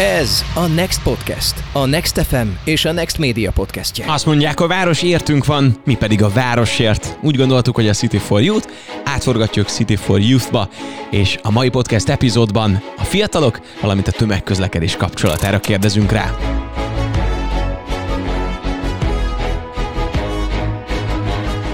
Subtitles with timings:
[0.00, 4.04] Ez a Next Podcast, a Next FM és a Next Media podcastje.
[4.12, 7.18] Azt mondják, a város értünk van, mi pedig a városért.
[7.22, 8.68] Úgy gondoltuk, hogy a City for Youth,
[9.04, 10.68] átforgatjuk City for Youth-ba,
[11.10, 16.34] és a mai podcast epizódban a fiatalok, valamint a tömegközlekedés kapcsolatára kérdezünk rá.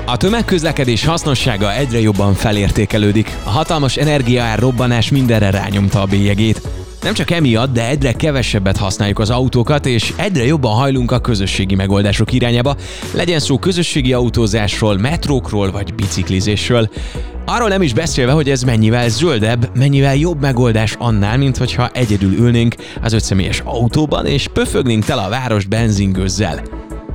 [0.06, 3.30] A tömegközlekedés hasznossága egyre jobban felértékelődik.
[3.42, 6.73] A hatalmas energiaár robbanás mindenre rányomta a bélyegét.
[7.04, 11.74] Nem csak emiatt, de egyre kevesebbet használjuk az autókat, és egyre jobban hajlunk a közösségi
[11.74, 12.76] megoldások irányába,
[13.14, 16.88] legyen szó közösségi autózásról, metrókról vagy biciklizésről.
[17.44, 22.32] Arról nem is beszélve, hogy ez mennyivel zöldebb, mennyivel jobb megoldás annál, mint hogyha egyedül
[22.32, 26.62] ülnénk az ötszemélyes autóban, és pöfögnénk tele a várost benzingőzzel.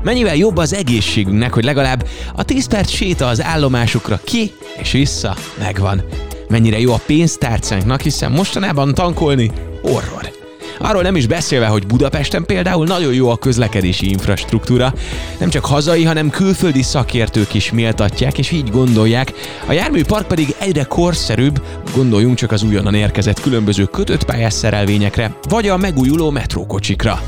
[0.03, 4.51] Mennyivel jobb az egészségünknek, hogy legalább a 10 perc séta az állomásukra ki
[4.81, 6.03] és vissza megvan.
[6.49, 9.51] Mennyire jó a pénztárcánknak, hiszen mostanában tankolni
[9.81, 10.39] horror.
[10.79, 14.93] Arról nem is beszélve, hogy Budapesten például nagyon jó a közlekedési infrastruktúra.
[15.39, 19.33] Nem csak hazai, hanem külföldi szakértők is méltatják, és így gondolják.
[19.67, 21.61] A járműpark pedig egyre korszerűbb,
[21.95, 27.21] gondoljunk csak az újonnan érkezett különböző kötött pályás szerelvényekre, vagy a megújuló metrókocsikra.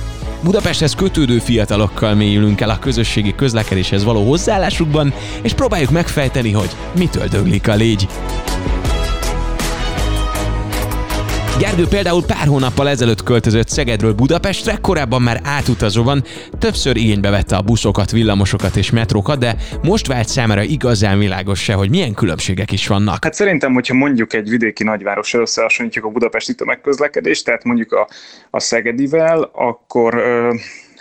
[0.43, 7.27] Budapesthez kötődő fiatalokkal mélyülünk el a közösségi közlekedéshez való hozzáállásukban, és próbáljuk megfejteni, hogy mitől
[7.27, 8.07] döglik a légy.
[11.61, 16.23] Gergő például pár hónappal ezelőtt költözött Szegedről Budapestre, korábban már átutazóban
[16.59, 21.73] többször igénybe vette a buszokat, villamosokat és metrókat, de most vált számára igazán világos se,
[21.73, 23.23] hogy milyen különbségek is vannak.
[23.23, 28.07] Hát szerintem, hogyha mondjuk egy vidéki nagyváros összehasonlítjuk a budapesti tömegközlekedést, tehát mondjuk a,
[28.49, 30.53] a Szegedivel, akkor ö,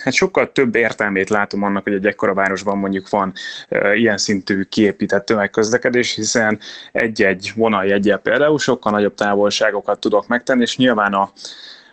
[0.02, 3.32] hát sokkal több értelmét látom annak, hogy egy ekkora városban mondjuk van
[3.68, 6.58] e, ilyen szintű kiépített tömegközlekedés, hiszen
[6.92, 11.32] egy-egy vonaljegyel például sokkal nagyobb távolságokat tudok megtenni, és nyilván a,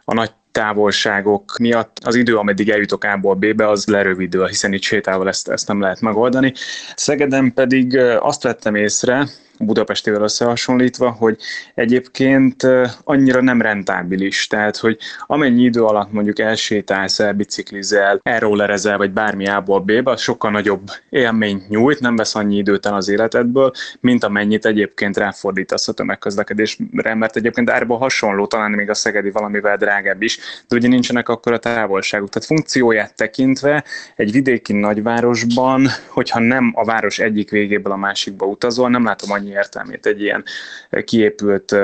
[0.03, 5.27] a nagy távolságok miatt az idő, ameddig eljutok A-ból B-be, az lerövidül, hiszen itt sétával
[5.27, 6.53] ezt, ezt nem lehet megoldani.
[6.95, 9.27] Szegeden pedig azt vettem észre,
[9.59, 11.37] Budapestével összehasonlítva, hogy
[11.75, 12.67] egyébként
[13.03, 14.47] annyira nem rentábilis.
[14.47, 20.51] Tehát, hogy amennyi idő alatt mondjuk elsétálsz, elbiciklizel, elrollerezel, vagy bármi A-ból B-be, az sokkal
[20.51, 27.15] nagyobb élményt nyújt, nem vesz annyi időt az életedből, mint amennyit egyébként ráfordítasz a tömegközlekedésre,
[27.15, 31.53] mert egyébként árba hasonló, talán még a szegedi valamivel drágább is, de ugye nincsenek akkor
[31.53, 32.29] a távolságuk.
[32.29, 33.83] Tehát funkcióját tekintve
[34.15, 39.46] egy vidéki nagyvárosban, hogyha nem a város egyik végéből a másikba utazol, nem látom annyi
[39.47, 40.43] annyi értelmét egy ilyen
[41.03, 41.75] kiépült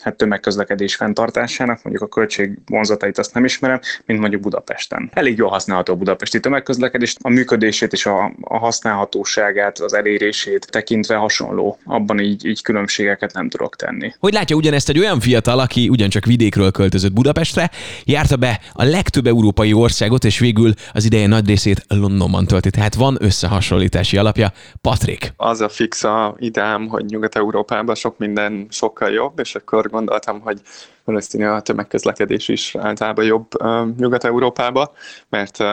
[0.00, 5.10] hát tömegközlekedés fenntartásának, mondjuk a költség vonzatait azt nem ismerem, mint mondjuk Budapesten.
[5.14, 11.14] Elég jól használható a budapesti tömegközlekedés, a működését és a, a használhatóságát, az elérését tekintve
[11.14, 11.78] hasonló.
[11.84, 14.14] Abban így, így különbségeket nem tudok tenni.
[14.18, 17.70] Hogy látja ugyanezt egy olyan fiatal, aki ugyancsak vidékről költözött Budapestre,
[18.04, 22.70] járta be a legtöbb európai országot, és végül az ideje nagy részét Londonban tölti.
[22.70, 24.52] Tehát van összehasonlítási alapja.
[24.80, 25.32] Patrik.
[25.36, 30.60] Az a fix a ideám, hogy Nyugat-Európában sok minden sokkal jobb, és akkor gondoltam, hogy
[31.04, 33.48] valószínű a tömegközlekedés is általában jobb
[33.96, 34.92] Nyugat-Európába,
[35.28, 35.64] mert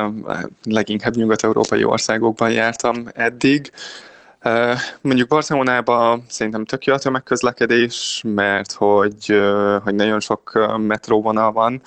[0.64, 3.72] leginkább nyugat-európai országokban jártam eddig.
[5.02, 9.42] Mondjuk Barcelonában szerintem tök jó a tömegközlekedés, mert hogy,
[9.84, 11.82] hogy nagyon sok metróvonal van,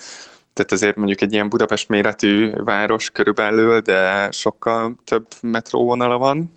[0.53, 6.51] tehát azért mondjuk egy ilyen Budapest méretű város körülbelül, de sokkal több metróvonala van,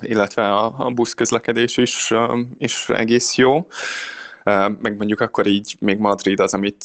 [0.00, 2.12] illetve a, a buszközlekedés is,
[2.58, 3.66] is egész jó
[4.78, 6.84] meg mondjuk akkor így még Madrid az, amit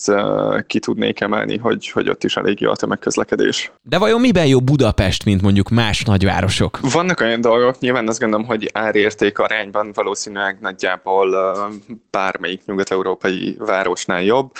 [0.68, 3.72] ki tudnék emelni, hogy, hogy ott is elég jó a tömegközlekedés.
[3.82, 6.80] De vajon miben jó Budapest, mint mondjuk más nagyvárosok?
[6.82, 11.58] Vannak olyan dolgok, nyilván azt gondolom, hogy árérték arányban valószínűleg nagyjából
[12.12, 14.52] bármelyik nyugat-európai városnál jobb.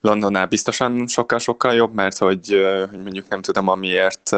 [0.00, 2.48] Londonnál biztosan sokkal-sokkal jobb, mert hogy,
[2.90, 4.30] hogy mondjuk nem tudom, amiért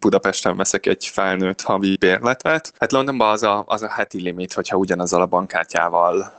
[0.00, 2.72] Budapesten veszek egy felnőtt havi bérletet.
[2.78, 6.32] Hát Londonban az a, az a heti limit, hogyha ugyanazzal a bankkártyával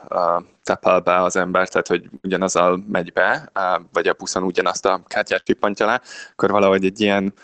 [0.66, 3.50] tepel be az ember, tehát hogy ugyanazzal megy be,
[3.92, 6.00] vagy a buszon ugyanazt a kártyát csipantja le,
[6.32, 7.34] akkor valahogy egy ilyen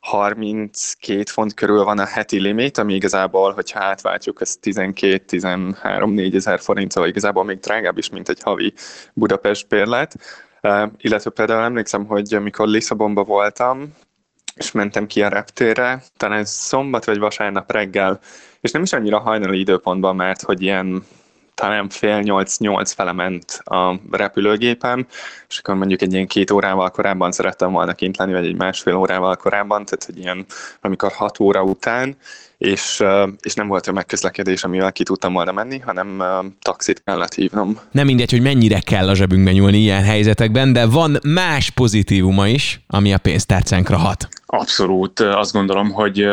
[0.00, 6.92] 32 font körül van a heti limit, ami igazából, hogyha átváltjuk, ez 12-13-4 ezer forint,
[6.92, 8.72] szóval igazából még drágább is, mint egy havi
[9.12, 10.14] Budapest bérlet.
[10.62, 13.94] Uh, illetve például emlékszem, hogy amikor Lisszabonban voltam,
[14.54, 18.20] és mentem ki a reptérre, talán szombat vagy vasárnap reggel,
[18.60, 21.06] és nem is annyira hajnali időpontban, mert hogy ilyen
[21.60, 25.06] talán fél nyolc-nyolc fele ment a repülőgépem,
[25.48, 28.94] és akkor mondjuk egy ilyen két órával korábban szerettem volna kint lenni, vagy egy másfél
[28.94, 30.46] órával korábban, tehát hogy ilyen
[30.80, 32.16] amikor hat óra után,
[32.60, 33.02] és,
[33.40, 36.22] és nem volt a megközlekedés, amivel ki tudtam volna menni, hanem
[36.62, 37.78] taxit kellett hívnom.
[37.90, 42.80] Nem mindegy, hogy mennyire kell a zsebünkbe nyúlni ilyen helyzetekben, de van más pozitívuma is,
[42.86, 44.28] ami a pénztárcánkra hat.
[44.46, 45.20] Abszolút.
[45.20, 46.26] Azt gondolom, hogy,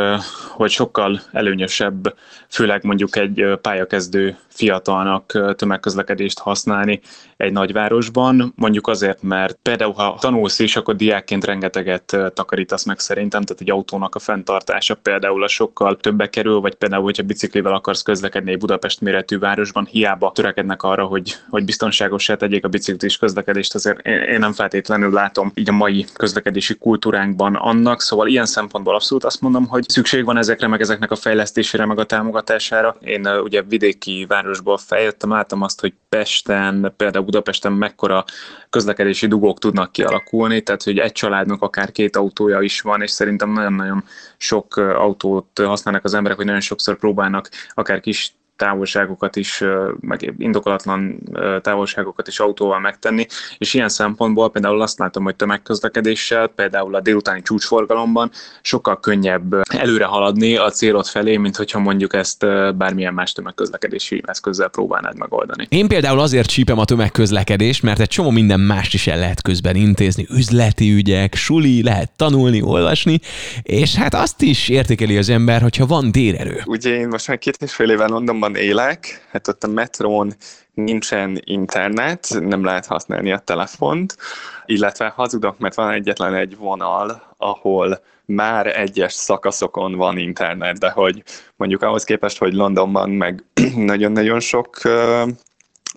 [0.49, 2.15] hogy sokkal előnyösebb,
[2.49, 6.99] főleg mondjuk egy pályakezdő fiatalnak tömegközlekedést használni
[7.37, 13.41] egy nagyvárosban, mondjuk azért, mert például ha tanulsz is, akkor diákként rengeteget takarítasz meg szerintem,
[13.41, 18.01] tehát egy autónak a fenntartása például a sokkal többe kerül, vagy például, hogyha biciklivel akarsz
[18.01, 23.75] közlekedni egy Budapest méretű városban, hiába törekednek arra, hogy, hogy biztonságosá tegyék a biciklis közlekedést,
[23.75, 29.23] azért én nem feltétlenül látom így a mai közlekedési kultúránkban annak, szóval ilyen szempontból abszolút
[29.23, 32.97] azt mondom, hogy szükség van ezekre, meg ezeknek a fejlesztésére, meg a támogatására.
[33.01, 38.25] Én ugye vidéki városból feljöttem, láttam azt, hogy Pesten, például Budapesten mekkora
[38.69, 43.51] közlekedési dugók tudnak kialakulni, tehát hogy egy családnak akár két autója is van, és szerintem
[43.51, 44.03] nagyon-nagyon
[44.37, 49.63] sok autót használnak az emberek, hogy nagyon sokszor próbálnak akár kis távolságokat is,
[49.99, 51.19] meg indokolatlan
[51.61, 53.25] távolságokat is autóval megtenni,
[53.57, 58.31] és ilyen szempontból például azt látom, hogy tömegközlekedéssel, például a délutáni csúcsforgalomban
[58.61, 62.45] sokkal könnyebb előre haladni a célod felé, mint hogyha mondjuk ezt
[62.75, 65.65] bármilyen más tömegközlekedési eszközzel próbálnád megoldani.
[65.69, 69.75] Én például azért csípem a tömegközlekedést, mert egy csomó minden mást is el lehet közben
[69.75, 73.19] intézni, üzleti ügyek, suli, lehet tanulni, olvasni,
[73.63, 76.61] és hát azt is értékeli az ember, hogyha van dérerő.
[76.65, 80.33] Ugye én most már két és fél éve Londonban Londonban élek, hát ott a metrón
[80.73, 84.17] nincsen internet, nem lehet használni a telefont,
[84.65, 91.23] illetve hazudok, mert van egyetlen egy vonal, ahol már egyes szakaszokon van internet, de hogy
[91.55, 93.43] mondjuk ahhoz képest, hogy Londonban meg
[93.75, 94.81] nagyon-nagyon sok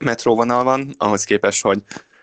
[0.01, 1.83] metróvonal van, ahhoz képest, hogy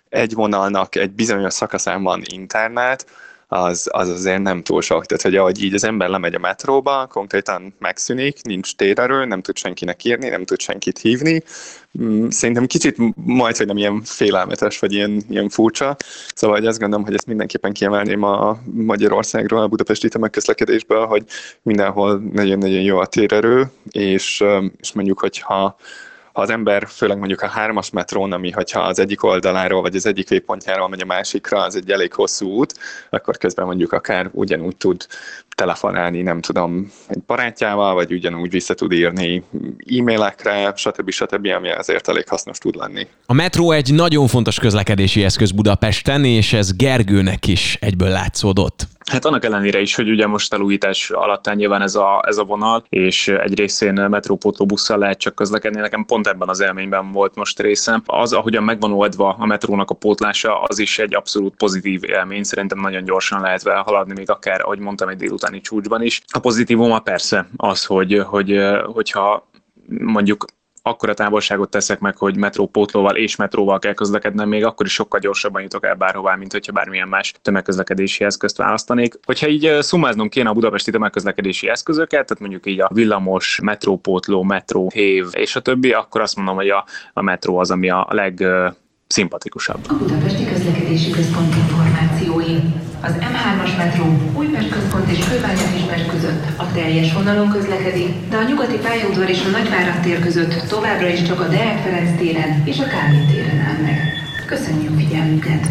[0.10, 3.06] egy vonalnak egy bizonyos szakaszán van internet,
[3.48, 5.06] az, az azért nem túl sok.
[5.06, 9.58] Tehát, hogy ahogy így az ember lemegy a metróba, konkrétan megszűnik, nincs térerő, nem tud
[9.58, 11.44] senkinek írni, nem tud senkit hívni.
[12.02, 15.96] Mm, szerintem kicsit majd, hogy nem ilyen félelmetes, vagy ilyen, ilyen furcsa.
[16.36, 21.24] Szóval hogy azt gondolom, hogy ezt mindenképpen kiemelném a Magyarországról, a budapesti tömegközlekedésből, hogy
[21.62, 24.44] mindenhol nagyon-nagyon jó a térerő, és,
[24.80, 25.78] és mondjuk, hogyha
[26.38, 30.06] ha az ember, főleg mondjuk a hármas metrón, ami hogyha az egyik oldaláról, vagy az
[30.06, 32.74] egyik végpontjáról megy a másikra, az egy elég hosszú út,
[33.10, 35.06] akkor közben mondjuk akár ugyanúgy tud
[35.56, 39.44] telefonálni, nem tudom, egy barátjával, vagy ugyanúgy vissza tud írni
[40.00, 41.10] e-mailekre, stb.
[41.10, 43.08] stb., ami azért elég hasznos tud lenni.
[43.26, 48.88] A metró egy nagyon fontos közlekedési eszköz Budapesten, és ez Gergőnek is egyből látszódott.
[49.12, 52.84] Hát annak ellenére is, hogy ugye most felújítás alatt nyilván ez a, ez a vonal,
[52.90, 55.80] és egy részén metrópótlóbusszal lehet csak közlekedni.
[55.80, 58.02] Nekem pont ebben az élményben volt most részem.
[58.06, 62.44] Az, ahogyan megvan oldva a metrónak a pótlása, az is egy abszolút pozitív élmény.
[62.44, 66.22] Szerintem nagyon gyorsan lehet vele haladni, még akár, ahogy mondtam, egy délutáni csúcsban is.
[66.28, 68.60] A pozitívuma persze az, hogy, hogy
[68.94, 69.50] hogyha
[69.88, 70.46] mondjuk
[70.88, 75.62] akkora távolságot teszek meg, hogy metrópótlóval és metróval kell közlekednem, még akkor is sokkal gyorsabban
[75.62, 79.20] jutok el bárhová, mint hogyha bármilyen más tömegközlekedési eszközt választanék.
[79.26, 84.90] Hogyha így szumáznom kéne a budapesti tömegközlekedési eszközöket, tehát mondjuk így a villamos, metrópótló, metró,
[84.94, 88.46] hév és a többi, akkor azt mondom, hogy a, a metró az, ami a leg
[89.08, 89.80] szimpatikusabb.
[89.88, 91.56] A Budapesti Közlekedési Központ.
[93.02, 98.78] Az M3-as metró Újpest központ és Kőbánya között a teljes vonalon közlekedik, de a nyugati
[98.78, 102.88] pályaudvar és a Nagyvárad tér között továbbra is csak a Deák Ferenc téren és a
[102.88, 104.14] Kálvin téren áll meg.
[104.46, 105.68] Köszönjük figyelmüket!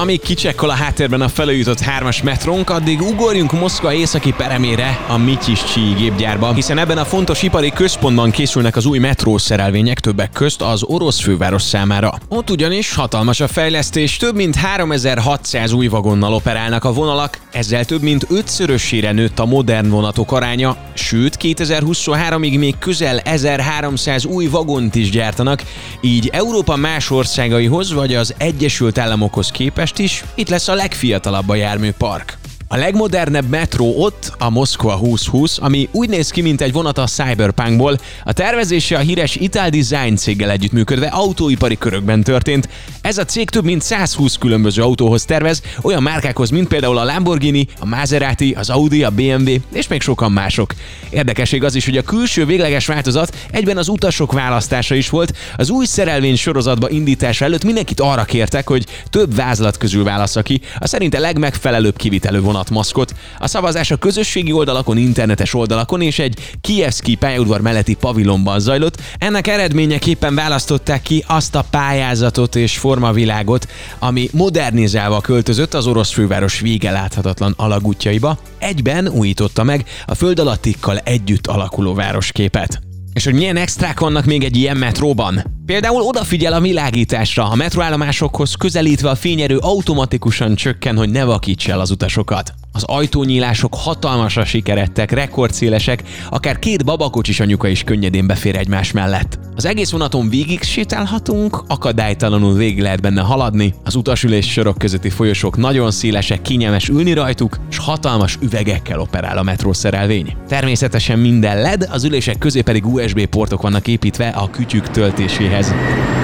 [0.00, 5.80] Amíg kicsekkol a háttérben a felújított hármas metrónk, addig ugorjunk Moszkva északi peremére, a Mityiscsi
[5.80, 10.82] gépgyárba, hiszen ebben a fontos ipari központban készülnek az új metró szerelvények többek közt az
[10.82, 12.14] orosz főváros számára.
[12.28, 18.02] Ott ugyanis hatalmas a fejlesztés, több mint 3600 új vagonnal operálnak a vonalak, ezzel több
[18.02, 25.10] mint ötszörösére nőtt a modern vonatok aránya, sőt 2023-ig még közel 1300 új vagont is
[25.10, 25.62] gyártanak,
[26.00, 31.48] így Európa más országaihoz vagy az Egyesült Államokhoz képest Budapest is, itt lesz a legfiatalabb
[31.48, 32.38] a járműpark.
[32.68, 37.06] A legmodernebb metró ott, a Moszkva 2020, ami úgy néz ki, mint egy vonat a
[37.06, 37.98] Cyberpunkból.
[38.24, 42.68] A tervezése a híres Ital Design céggel együttműködve autóipari körökben történt.
[43.00, 47.66] Ez a cég több mint 120 különböző autóhoz tervez, olyan márkákhoz, mint például a Lamborghini,
[47.80, 50.74] a Maserati, az Audi, a BMW és még sokan mások.
[51.10, 55.36] Érdekesség az is, hogy a külső végleges változat egyben az utasok választása is volt.
[55.56, 60.60] Az új szerelvény sorozatba indítása előtt mindenkit arra kértek, hogy több vázlat közül válassza ki
[60.78, 63.14] a szerinte legmegfelelőbb kivitelő vonat vonatmaszkot.
[63.38, 69.00] A szavazás a közösségi oldalakon, internetes oldalakon és egy Kievski pályaudvar melletti pavilonban zajlott.
[69.18, 76.60] Ennek eredményeképpen választották ki azt a pályázatot és formavilágot, ami modernizálva költözött az orosz főváros
[76.60, 82.80] vége láthatatlan alagútjaiba, egyben újította meg a föld alattikkal együtt alakuló városképet.
[83.12, 85.55] És hogy milyen extrák vannak még egy ilyen metróban?
[85.66, 91.80] Például odafigyel a világításra, a metróállomásokhoz közelítve a fényerő automatikusan csökken, hogy ne vakíts el
[91.80, 92.54] az utasokat.
[92.75, 99.39] Az ajtónyílások hatalmasra sikerettek, rekordszélesek, akár két babakocsis anyuka is könnyedén befér egymás mellett.
[99.55, 105.57] Az egész vonaton végig sétálhatunk, akadálytalanul végig lehet benne haladni, az utasülés sorok közötti folyosók
[105.57, 110.35] nagyon szélesek, kényelmes ülni rajtuk, és hatalmas üvegekkel operál a metrószerelvény.
[110.47, 115.73] Természetesen minden LED, az ülések közé pedig USB portok vannak építve a kütyük töltéséhez.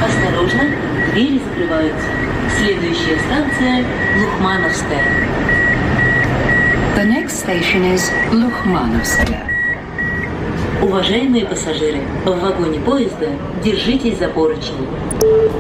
[0.07, 0.63] Осторожно,
[1.11, 2.07] двери закрываются.
[2.57, 3.85] Следующая станция
[4.19, 5.40] Лухмановская.
[6.95, 9.47] The next station is Lukhmanovskaya.
[10.81, 13.29] Уважаемые пассажиры, в вагоне поезда
[13.63, 14.87] держитесь за поручни.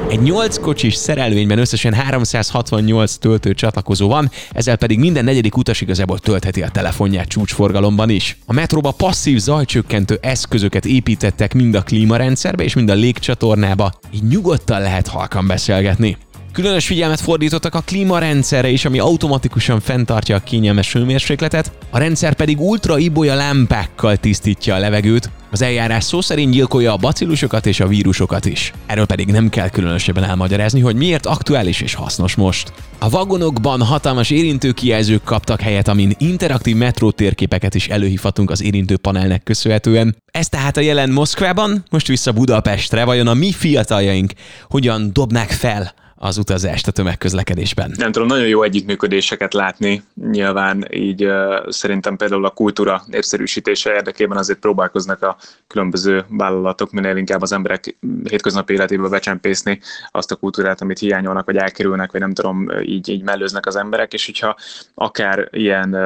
[0.09, 6.19] Egy 8 kocsis szerelvényben összesen 368 töltő csatlakozó van, ezzel pedig minden negyedik utas igazából
[6.19, 8.37] töltheti a telefonját csúcsforgalomban is.
[8.45, 14.81] A metróba passzív zajcsökkentő eszközöket építettek mind a klímarendszerbe és mind a légcsatornába, így nyugodtan
[14.81, 16.17] lehet halkan beszélgetni.
[16.52, 22.60] Különös figyelmet fordítottak a klímarendszerre is, ami automatikusan fenntartja a kényelmes hőmérsékletet, a rendszer pedig
[22.60, 27.86] ultra ibolya lámpákkal tisztítja a levegőt, az eljárás szó szerint gyilkolja a bacillusokat és a
[27.86, 28.72] vírusokat is.
[28.86, 32.72] Erről pedig nem kell különösebben elmagyarázni, hogy miért aktuális és hasznos most.
[32.98, 39.42] A vagonokban hatalmas érintőkijelzők kaptak helyet, amin interaktív metró térképeket is előhívhatunk az érintő panelnek
[39.42, 40.16] köszönhetően.
[40.26, 44.32] Ez tehát a jelen Moszkvában, most vissza Budapestre, vajon a mi fiataljaink
[44.68, 47.92] hogyan dobnák fel az utazást a tömegközlekedésben.
[47.96, 50.02] Nem tudom, nagyon jó együttműködéseket látni.
[50.30, 51.28] Nyilván így
[51.68, 55.36] szerintem például a kultúra népszerűsítése érdekében azért próbálkoznak a
[55.66, 57.96] különböző vállalatok minél inkább az emberek
[58.28, 63.22] hétköznapi életébe becsempészni azt a kultúrát, amit hiányolnak, vagy elkerülnek, vagy nem tudom, így, így
[63.22, 64.56] mellőznek az emberek, és hogyha
[64.94, 65.96] akár ilyen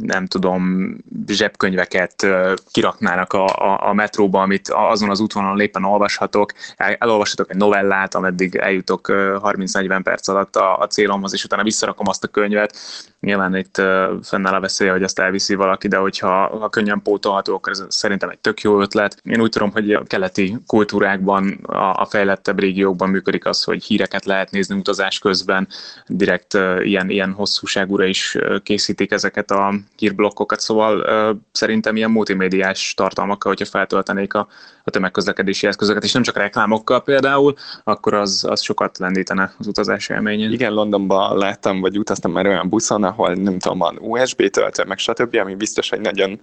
[0.00, 0.94] nem tudom,
[1.26, 2.26] zsebkönyveket
[2.70, 8.14] kiraknának a, a, a metróba, amit azon az útvonalon éppen olvashatok, El, elolvashatok egy novellát,
[8.14, 12.76] ameddig eljutok 30-40 perc alatt a, a célomhoz, és utána visszarakom azt a könyvet.
[13.20, 13.82] Nyilván itt
[14.22, 18.28] fennáll a veszélye, hogy azt elviszi valaki, de hogyha ha könnyen pótolható, akkor ez szerintem
[18.28, 19.16] egy tök jó ötlet.
[19.24, 24.24] Én úgy tudom, hogy a keleti kultúrákban, a, a fejlettebb régiókban működik az, hogy híreket
[24.24, 25.68] lehet nézni utazás közben,
[26.06, 33.52] direkt ilyen, ilyen hosszúságúra is készítik ezeket a hírblokkokat, szóval ö, szerintem ilyen multimédiás tartalmakkal,
[33.52, 34.48] hogyha feltöltenék a,
[34.84, 40.08] a tömegközlekedési eszközöket, és nem csak reklámokkal például, akkor az, az sokat lendítene az utazás
[40.08, 40.52] élményén.
[40.52, 44.98] Igen, Londonban láttam, vagy utaztam már olyan buszon, ahol nem tudom, van USB töltő, meg
[44.98, 46.40] stb., ami biztos, hogy nagyon,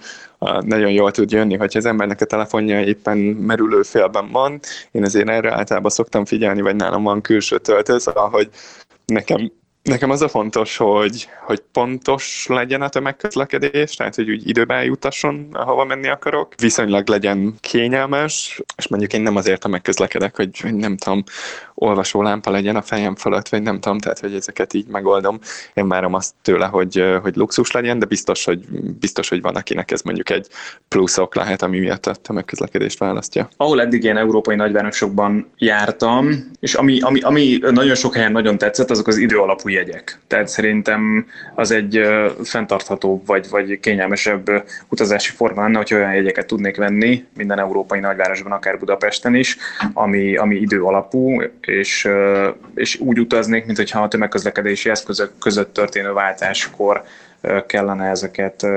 [0.59, 4.59] nagyon jól tud jönni, hogyha az embernek a telefonja éppen merülő félben van.
[4.91, 8.49] Én azért erre általában szoktam figyelni, vagy nálam van külső töltő, szóval, hogy
[9.05, 9.51] nekem
[9.83, 15.47] Nekem az a fontos, hogy, hogy pontos legyen a tömegközlekedés, tehát hogy úgy időben eljutasson,
[15.51, 20.97] ahova menni akarok, viszonylag legyen kényelmes, és mondjuk én nem azért megközlekedek, hogy, hogy nem
[20.97, 21.23] tudom,
[21.73, 25.39] olvasó lámpa legyen a fejem fölött, vagy nem tudom, tehát hogy ezeket így megoldom.
[25.73, 28.59] Én várom azt tőle, hogy, hogy luxus legyen, de biztos, hogy,
[28.99, 30.47] biztos, hogy van, akinek ez mondjuk egy
[30.87, 33.49] pluszok lehet, ami miatt a tömegközlekedést választja.
[33.57, 38.89] Ahol eddig ilyen európai nagyvárosokban jártam, és ami, ami, ami nagyon sok helyen nagyon tetszett,
[38.89, 40.19] azok az idő alapú jegyek.
[40.27, 42.01] Tehát szerintem az egy
[42.43, 48.51] fenntartható vagy, vagy kényelmesebb utazási forma lenne, hogy olyan jegyeket tudnék venni minden európai nagyvárosban,
[48.51, 49.57] akár Budapesten is,
[49.93, 52.07] ami, ami idő alapú, és,
[52.75, 57.03] és úgy utaznék, mint hogyha a tömegközlekedési eszközök között történő váltáskor
[57.67, 58.67] kellene ezeket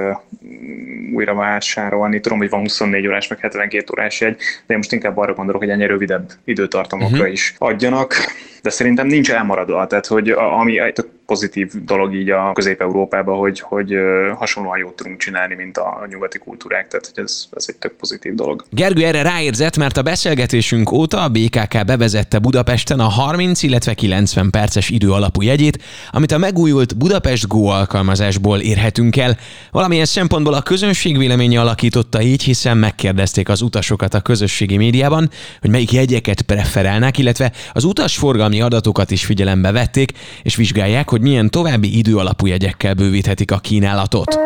[1.13, 2.21] újra vásárolni.
[2.21, 5.61] Tudom, hogy van 24 órás, meg 72 órás jegy, de én most inkább arra gondolok,
[5.61, 7.33] hogy ennyi rövidebb időtartamokra uh-huh.
[7.33, 8.15] is adjanak,
[8.63, 10.97] de szerintem nincs elmaradva, tehát hogy ami egy
[11.33, 13.95] pozitív dolog így a Közép-Európában, hogy, hogy
[14.37, 18.35] hasonlóan jót tudunk csinálni, mint a nyugati kultúrák, tehát hogy ez, ez egy tök pozitív
[18.35, 18.65] dolog.
[18.71, 24.51] Gergő erre ráérzett, mert a beszélgetésünk óta a BKK bevezette Budapesten a 30, illetve 90
[24.51, 29.37] perces idő alapú jegyét, amit a megújult Budapest Go alkalmazásból érhetünk el.
[29.71, 35.71] Valamilyen szempontból a közönség véleménye alakította így, hiszen megkérdezték az utasokat a közösségi médiában, hogy
[35.71, 40.13] melyik jegyeket preferálnak, illetve az utasforgalmi adatokat is figyelembe vették,
[40.43, 44.39] és vizsgálják, hogy milyen további időalapú jegyekkel bővíthetik a kínálatot.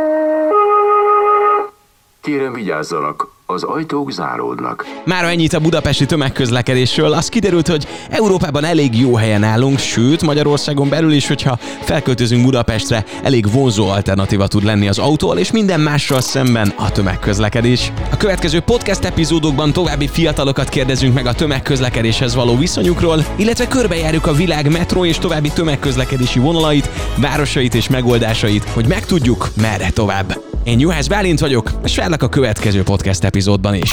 [2.21, 4.85] Kérem vigyázzanak, Az ajtók záródnak.
[5.05, 7.13] Már ennyit a budapesti tömegközlekedésről.
[7.13, 13.05] Az kiderült, hogy Európában elég jó helyen állunk, sőt Magyarországon belül is, hogyha felköltözünk Budapestre,
[13.23, 17.93] elég vonzó alternatíva tud lenni az autóval és minden mással szemben a tömegközlekedés.
[18.13, 24.33] A következő podcast epizódokban további fiatalokat kérdezünk meg a tömegközlekedéshez való viszonyukról, illetve körbejárjuk a
[24.33, 30.46] világ metró és további tömegközlekedési vonalait, városait és megoldásait, hogy megtudjuk, merre tovább.
[30.67, 33.91] Én Juhász Bálint vagyok, és várlak a következő podcast epizódban is.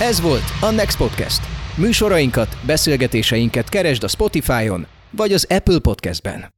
[0.00, 1.40] Ez volt a Next Podcast.
[1.74, 6.55] Műsorainkat, beszélgetéseinket keresd a Spotify-on vagy az Apple Podcast-ben.